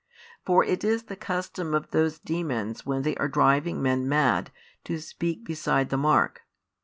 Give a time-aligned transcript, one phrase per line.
[0.43, 4.49] For it is the custom of those [demons] when they are driving men mad,
[4.85, 6.41] to speak beside the mark.